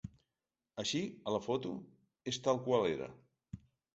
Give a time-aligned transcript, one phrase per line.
[0.83, 1.01] Així,
[1.31, 1.75] a la foto,
[2.33, 3.13] és tal qual era.